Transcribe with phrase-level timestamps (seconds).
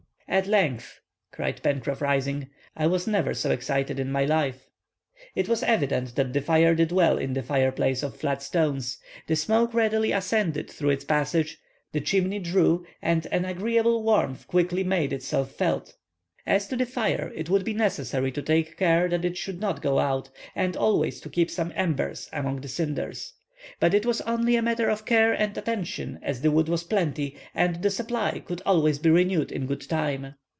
[0.27, 1.01] "At length,"
[1.33, 4.69] cried Pencroff, rising, "I never was so excited in my life!"
[5.35, 8.97] It was evident that the fire did well in the fireplace of flat stones.
[9.27, 11.57] The smoke readily ascended through its passage;
[11.91, 15.97] the chimney drew, and an agreeable warmth quickly made itself felt.
[16.45, 19.81] As to the fire, it would be necessary to take care that it should not
[19.81, 23.33] go out, and always to keep some embers among the cinders.
[23.79, 27.37] But it was only a matter of care and attention as the wood was plenty,
[27.53, 30.33] and the supply could always be renewed in good time.